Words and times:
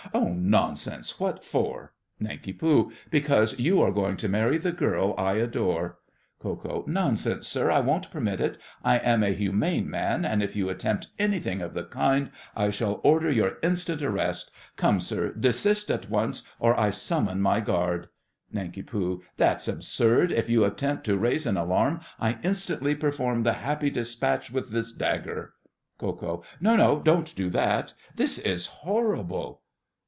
Oh, 0.15 0.33
nonsense! 0.33 1.21
What 1.21 1.41
for? 1.41 1.93
NANK. 2.19 2.59
Because 3.11 3.57
you 3.57 3.81
are 3.81 3.93
going 3.93 4.17
to 4.17 4.27
marry 4.27 4.57
the 4.57 4.71
girl 4.73 5.13
I 5.17 5.33
adore. 5.33 5.99
KO. 6.39 6.83
Nonsense, 6.87 7.47
sir. 7.47 7.69
I 7.71 7.79
won't 7.79 8.11
permit 8.11 8.41
it. 8.41 8.57
I 8.83 8.97
am 8.97 9.23
a 9.23 9.31
humane 9.33 9.89
man, 9.89 10.25
and 10.25 10.43
if 10.43 10.53
you 10.53 10.67
attempt 10.67 11.07
anything 11.17 11.61
of 11.61 11.73
the 11.75 11.85
kind 11.85 12.29
I 12.57 12.71
shall 12.71 12.99
order 13.03 13.29
your 13.31 13.57
instant 13.63 14.01
arrest. 14.01 14.51
Come, 14.75 14.99
sir, 14.99 15.33
desist 15.33 15.89
at 15.89 16.09
once 16.09 16.43
or 16.59 16.77
I 16.77 16.89
summon 16.89 17.39
my 17.39 17.61
guard. 17.61 18.07
NANK. 18.51 18.91
That's 19.37 19.67
absurd. 19.69 20.31
If 20.31 20.49
you 20.49 20.65
attempt 20.65 21.05
to 21.05 21.15
raise 21.17 21.45
an 21.45 21.55
alarm, 21.55 22.01
I 22.19 22.37
instantly 22.43 22.95
perform 22.95 23.43
the 23.43 23.53
Happy 23.53 23.89
Despatch 23.91 24.51
with 24.51 24.71
this 24.71 24.91
dagger. 24.91 25.53
KO. 25.99 26.43
No, 26.59 26.75
no, 26.75 26.99
don't 27.01 27.33
do 27.33 27.49
that. 27.51 27.93
This 28.15 28.39
is 28.39 28.65
horrible! 28.65 29.61